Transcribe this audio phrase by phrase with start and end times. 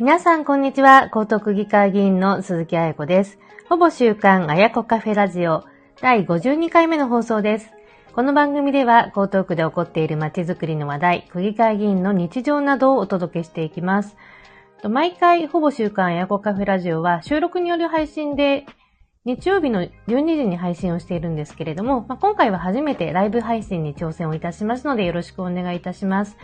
[0.00, 1.04] 皆さん、こんにちは。
[1.14, 3.38] 江東区議会議員の鈴木彩子です。
[3.68, 5.62] ほぼ週刊あやこカフェラジオ
[6.00, 7.70] 第52回目の放送です。
[8.12, 14.16] この番組では、江東区で起こっている街づくりの話題、区議会議員の日常などをお届けしていきます。
[14.82, 18.66] 毎回、ほぼ週刊あやこカフェラジオは収録による配信で
[19.24, 26.36] 日曜日の12時に配信をしているんですけれども、まあ、今回は初めてライブ配信に挑戦をいたしますのでよろしくお願いいたします。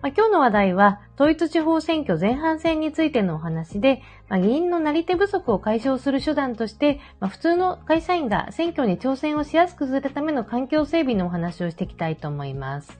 [0.00, 12.96] まあ、今日の話題は、統一地方選挙前半戦についてのお話で、まあ、議員のなり手不足を解消する手段として、まあ、普通の会社員が選挙に挑戦をしやすくするための環境整備のお話をしていきたいと思います。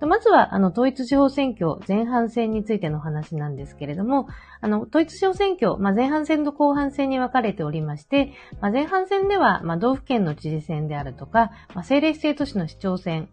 [0.00, 4.28] まずは、あの、統一地方選挙前半戦についての話なんですけれども、
[4.60, 13.28] あの、統一地方選挙、まあ、前半戦と後半戦に分かれておりまして、まあ、前半戦では、まあ、道府県の知事選であるとか、まあ、政令指定都市の市長選、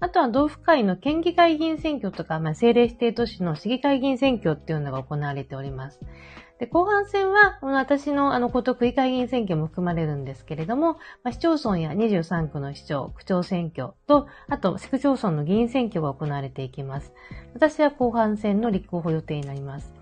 [0.00, 6.00] あとは道府会の県議会議員選挙とか、まあ、政令指定都市の市議会議員選挙っていうのが行われております。
[6.58, 17.12] で、後半戦は、私のあの、こと区議会議員選挙も含まれるんですけれども、まあ、市町村や23区の市長、区長選挙と、あと、市区町村の議員選挙が行われていきます。
[17.54, 19.92] 私は後半戦の立候補予定になります。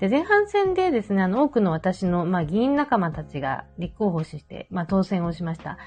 [0.00, 5.78] で前半戦でですね、あの、多くの私の、まあ、議員仲間たちが立候補して、まあ、当選をしました。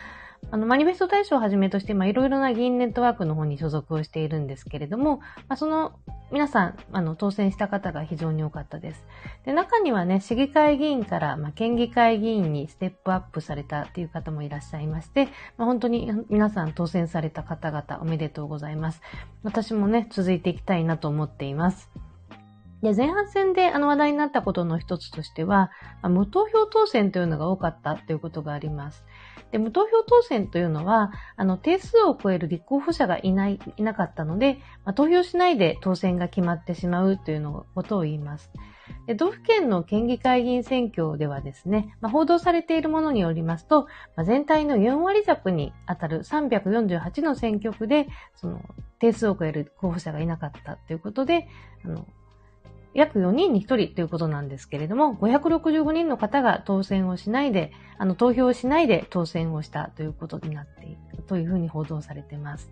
[0.50, 6.00] あの、マニフェスト大賞をはじめとして、まあ、いろいろな議員ネットワークの方に所属をしているんですけれども、まあ、その、
[6.32, 9.06] 皆さん、あの、当選した方が非常に多かったです。
[9.46, 15.26] で、中にはね、市議会議員から、まあ、県議会議員にステップアップされたっていう方もいらっしゃいまして、
[15.58, 19.02] まあ、本当に皆さん当選された方々おめでとうございます。
[19.44, 21.90] 私もね、続いていきたいなと思っています。
[22.82, 25.72] で、前半戦であの話題になったことの一つとしては、
[26.04, 29.04] 無投票当選というのが多かったということがあります。
[29.52, 38.52] で、無投票当選というのは、あの、定数を超える立候補者がいない、いなかったので、まあ、投票しないで当選が決まってしまうというのことを言います。
[39.06, 43.84] で道府県の県議会議員選挙ではですね、まあ、報道されているものによりますと、
[44.16, 48.62] まあ、全体の4割弱に当たる348の選挙区で、その
[49.00, 51.48] 定数を超える候補者がいなかったということで、
[51.86, 52.06] あの
[52.98, 60.98] 約4人に1人ということなんですけれども、565人の方が当選をしないで、あの、投票しないで当選をしたということになっている
[61.28, 62.72] というふうに報道されています。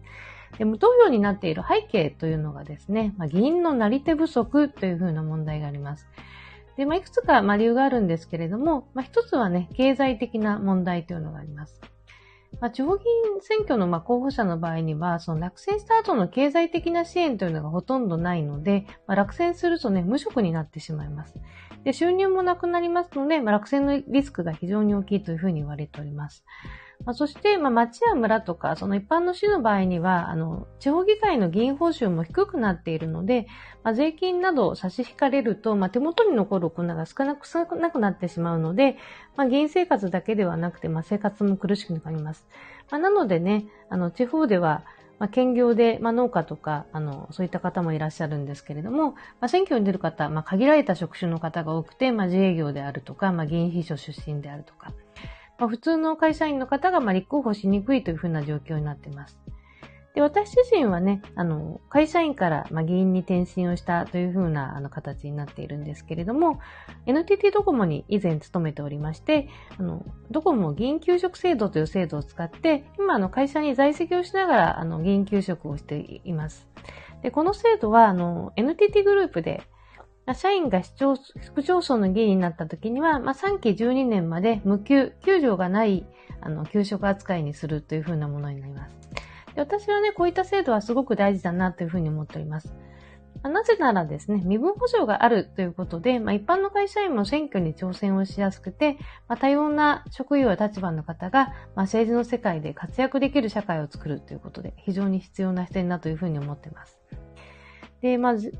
[0.57, 6.07] で無投票になっている背景というのがですね、まあ、議員のなり手不足というふうな問題があります。
[6.75, 11.79] で、まあ、いくつか、まあ、理由があるんですけれども、まあ、一つはね、経済的な問題というのがあります。
[12.61, 13.03] まあ、地方議
[13.35, 21.35] 員選挙のま候補者の場合には、その落選した後の経済的な支援というのがほとんどないので、まあ、落選するとね、無職になってしまいます。
[21.83, 26.43] で、収入もなくなりますので、まあ、落選のリスクが非常に大きいというふうに言われております。
[27.03, 33.47] まあ、そして、まあ、町や村とか、その一般の市の場合には、あの、地方議会の議員報酬も低くなっているので、
[33.83, 38.97] まあ、税金など差し引かれると、まあ、手元に残るお金が少なく、少なくなってしまうので、
[39.35, 42.47] まあ、議員生活だけではなくて、まあ、生活も苦しくなります。
[42.89, 44.83] まあ、なのでね、あの、地方では、
[45.19, 54.91] まあ、兼業で、まあ、農家とか、あの、そういった方もいらっしゃるんですけれども、まあ、選挙に出る方、まあ、限られた職種の方が多くて、まあ、自営業であるとか、まあ、議員秘書出身であるとか、
[55.57, 59.39] まあ、普通の会社員の方がまあ立候補しにくいというふうな状況になっています。
[60.15, 66.61] で私自身はね、あの、会社員からまあ議員に転身をしたというふうなあの形になっているんですけれども、
[67.05, 76.65] NTT ドコモに以前勤めておりまして、あの、ドコモ議員給食制度という制度を使って、今あの会社に在籍をしながらあの議員給食をしています。
[77.21, 79.63] で、この制度はあの NTT グループで
[80.33, 86.05] 社員が市長、副町村の議員になった時には、まあ、3期12年まで無給、給料がない、
[86.41, 88.97] あの、給食扱いにするというふうなものになります。
[89.53, 92.75] で私はね、こういった制度はすごく大事だなというふうに思っております。
[93.43, 98.97] なぜならですね、身分保障があるということで、まあ、一般の会社員も選挙に挑戦をしやすくて、
[99.27, 106.97] まあ、多様な職業や立場の方が、まあ、政治の世界で活躍できる社会を作るということで、非常に必要な視点だというふうに思っています。
[108.05, 108.53] で、まず、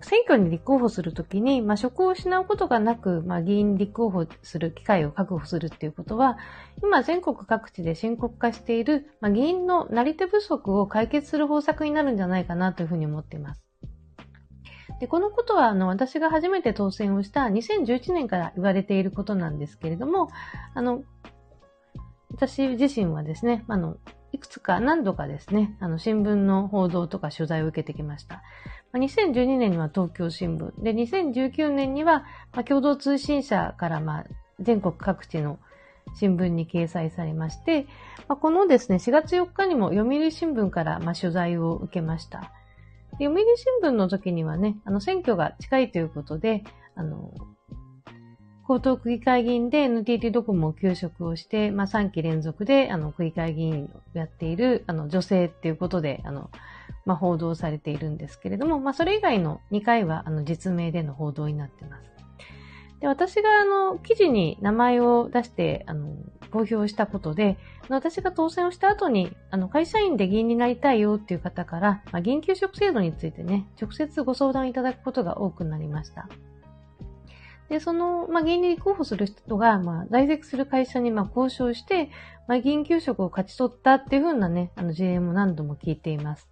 [0.00, 6.38] 選挙に立候補するときに、まあ、職を失うことがなく、まあ、議員立候補する機会を確保するっていうことは、
[6.82, 13.62] 今全国各地で深刻化している、まあ、議員のなり手不足を解決する方策になるんじゃないかなというふうに思っています。
[15.00, 20.30] で、このことは、あの、私が初めて当選をした2011年から言われていることなんですけれども、
[20.74, 21.02] あの、
[22.30, 23.98] 私自身はですね、あの、
[24.32, 28.42] いくつか何度かですね、あの、新聞の報道とか取材を受けてきました。
[28.94, 34.24] 2012年には東京新聞、で、2019年には、まあ、共同通信社から、まあ、
[34.60, 35.58] 全国各地の
[36.14, 37.86] 新聞に掲載されまして、
[38.28, 42.52] まあ、このですね、4月4日にも読売新聞から、まあ、取材を受けました。
[43.12, 46.64] 読売新聞の時にはね、あの、選挙が近いということで、
[46.94, 47.32] あの、
[48.70, 56.50] 江東区議会議員で NTT ドコモを休職をして、まあ、3期連続で、あの、区議会議員をやっている、あの、女性っていうことで、あの、
[57.06, 62.10] まあ、報道されているんですけれども、まあ、それ以外の2回は、あの、実名での報道になっています。
[63.00, 66.14] で、私が、あの、記事に名前を出して、あの、
[66.50, 67.56] 公表したことで、
[67.88, 76.28] 私が当選をした後に、あの、会社員で議員になりたいよっていう方から、まあ、議員給食制度についてね、直接ご相談いただくことが多くなりました。
[77.68, 82.10] で、その、まあ、議員に立候補する人が、まあ、在籍する会社に、まあ、交渉して、
[82.46, 86.48] まあ、議員給食を勝ち取ったっていうふうなね、あの事例も何度も聞いています。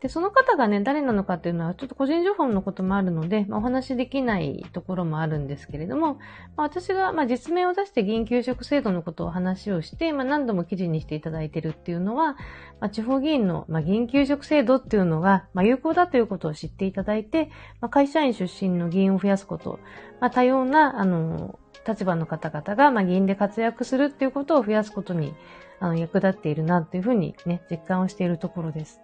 [0.00, 6.18] で、その方がね、誰なのかっていうのは、ちょっと個人情報のこともあるので、まあ、お話しできないところもあるんですけれども、ま
[6.58, 12.34] あ、私が、まあ、実名を出して議員給食制度のことを話をして、まあ、何度も記事にしていただいてるっていうのは、
[12.80, 19.80] まあ、地方議員の、まあ、議員給食制度っていうのが、まあ、有効だということを知っていただいて、まあ、会社員出身の議員を増やすこと、
[20.20, 25.34] まあ、多様な、あの、立場の方々が、まあ、議員で活躍するっていうことを増やすことに、
[25.80, 29.00] あの、役立っているな、というふうにね、実感をしているところです。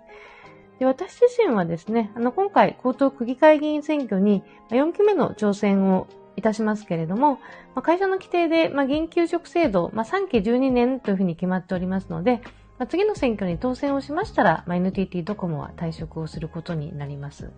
[0.79, 7.39] で私自身はですね、あの、今回、江東区議会議員選挙に4期目の挑戦をいたしますけれども、
[7.75, 12.41] ま、会社の規定で、まあ、議員給食制度、まあ、3期12年というふうに決まっておりますので、
[12.79, 17.53] まあ、次の選挙に当選をしましたら、まあ、NTT ドコモは退職をすることになります。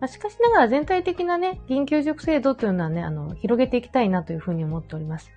[0.00, 5.30] まあ、しかしながら全体的なね、議員給食制度というのはね、あの、広げていきたいなというふうに思っております。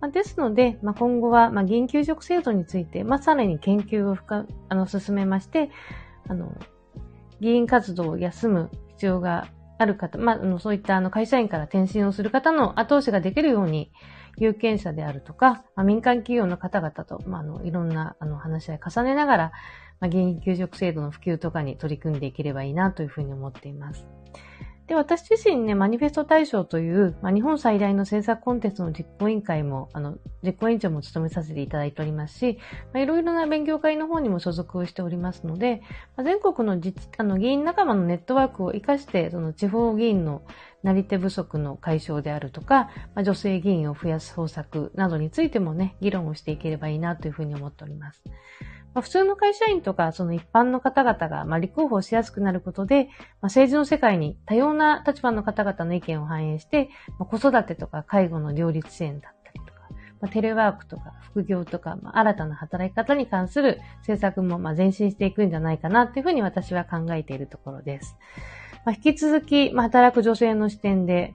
[0.00, 5.70] まあ、ですので、まあ、今後は、まあ、議員給食制度について、まあ、さらに研究を深、あの、進めまして、
[6.28, 6.56] あの、
[7.40, 9.48] 議員活動を休む必要が
[9.78, 13.90] ある方、まあ、そういったあの会社員から転身をする方の後押しができるように、
[14.36, 19.52] 有権者であるとか、まあ、民間企業の方々と、まあ、あのいろんなあの話し合い重ねながら、
[20.00, 24.06] まあ、議員給食制度の普及とかに取り組んでいければいいなというふうに思っています。
[24.86, 32.58] で、私自身ね、マニフェスト大賞という、まあ、日本最大の政策コンテンツの実行委員会も、あの、実行委員長も務めさせていただいておりますし、
[32.92, 35.80] まあ、いろいろな勉強会の方にも所属しておりますので、
[36.16, 40.42] まあ、全国の実、あの、議員仲間のネットワークを活かして、その地方議員の
[40.82, 48.22] なり手不足の解消であるとか、まあ、女性議員を増やす方策などについてもね、議論をしていければいいなというふうに思っております。
[48.94, 53.10] まあ、普通の会社員とか、その一般の方々が、まあ、立候補しやすくなることで、まあ、
[53.42, 59.80] 政治の世界に多様な立場の方々の意見を反映して、まあ、子育てとか介護の両立支援だったりとか、
[60.20, 68.16] まあ、テレワークとか副業とか、まあ、新たな働き方に関する政策も、まあ、前進していくんじゃないかなというふうに私は考えているところです。
[68.84, 71.34] まあ、引き続き、まあ、働く女性の視点で、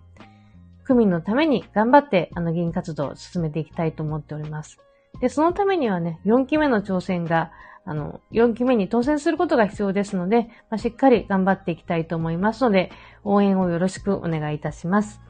[0.85, 4.79] 区民のために頑張って、あの、議員活動を進めていきたいと思っております。
[5.21, 7.51] で、そのためにはね、4期目の挑戦が、
[7.85, 12.91] あの、4期目に当選することが必要ですので、まあ、しっかり頑張っていきたいと思いますので、
[13.23, 15.21] 応援をよろしくお願いいたします。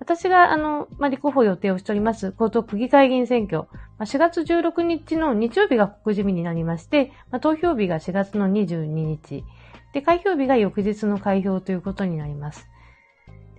[0.00, 9.44] 私が、あの、まあ、立候補予定をしております、江東区議会議員選挙、まあ、4月16日の日曜日が告示日になりまして、まあ、投票日が4月の22日、
[9.92, 12.68] で、開票日が翌日の開票ということになります。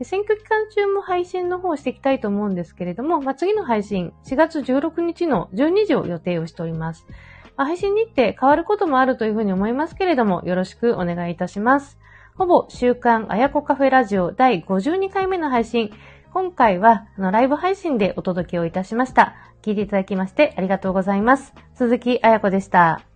[0.03, 7.05] 選挙期間中も配信の方していきたいと思うんですけれども、まあ、次の配信、4月16日の12時を予定をしております。
[7.55, 11.97] まあ、配信日程変わることもあるというふうに思いますけれども、よろしくお願いいたします。
[12.35, 15.91] ほぼ週刊あやこカフェラジオ第52回目の配信。
[16.33, 19.35] 今回はあのライブ配信でお届けをいたしました。
[19.61, 21.53] 聞いていただきましてありがとうございます。
[21.75, 23.12] 鈴木あやこでした。